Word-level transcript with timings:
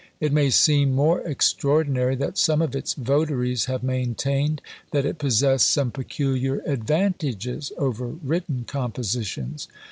It 0.19 0.33
may 0.33 0.49
seem 0.49 0.95
more 0.95 1.21
extraordinary 1.27 2.15
that 2.15 2.35
some 2.35 2.59
of 2.59 2.75
its 2.75 2.95
votaries 2.95 3.65
have 3.65 3.83
maintained 3.83 4.59
that 4.89 5.05
it 5.05 5.19
possessed 5.19 5.69
some 5.69 5.91
peculiar 5.91 6.59
advantages 6.65 7.71
over 7.77 8.07
written 8.07 8.65
compositions. 8.67 9.67